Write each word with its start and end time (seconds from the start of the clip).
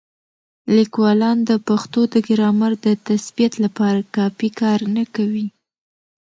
لیکوالان 0.75 1.37
د 1.49 1.51
پښتو 1.67 2.01
د 2.13 2.15
ګرامر 2.27 2.71
د 2.85 2.87
تثبیت 3.07 3.53
لپاره 3.63 4.07
کافي 4.15 4.49
کار 4.59 4.79
نه 4.95 5.03
کوي. 5.15 5.47